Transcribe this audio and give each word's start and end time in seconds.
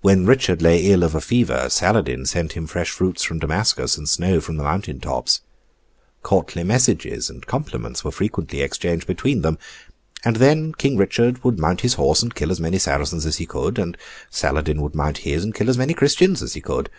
When 0.00 0.26
Richard 0.26 0.60
lay 0.62 0.86
ill 0.86 1.04
of 1.04 1.14
a 1.14 1.20
fever, 1.20 1.68
Saladin 1.70 2.26
sent 2.26 2.54
him 2.54 2.66
fresh 2.66 2.90
fruits 2.90 3.22
from 3.22 3.38
Damascus, 3.38 3.96
and 3.96 4.08
snow 4.08 4.40
from 4.40 4.56
the 4.56 4.64
mountain 4.64 4.98
tops. 4.98 5.42
Courtly 6.24 6.64
messages 6.64 7.30
and 7.30 7.46
compliments 7.46 8.02
were 8.02 8.10
frequently 8.10 8.62
exchanged 8.62 9.06
between 9.06 9.42
them—and 9.42 10.34
then 10.38 10.72
King 10.72 10.96
Richard 10.96 11.44
would 11.44 11.60
mount 11.60 11.82
his 11.82 11.94
horse 11.94 12.20
and 12.20 12.34
kill 12.34 12.50
as 12.50 12.58
many 12.58 12.80
Saracens 12.80 13.24
as 13.24 13.36
he 13.36 13.46
could; 13.46 13.78
and 13.78 13.96
Saladin 14.28 14.82
would 14.82 14.96
mount 14.96 15.18
his, 15.18 15.44
and 15.44 15.54
kill 15.54 15.70
as 15.70 15.78
many 15.78 15.94
Christians 15.94 16.42
as 16.42 16.54
he 16.54 16.60
could. 16.60 16.90